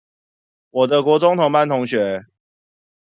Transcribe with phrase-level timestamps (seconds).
[0.71, 2.25] 我的國中同班同學